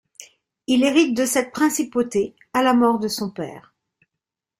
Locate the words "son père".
3.07-3.75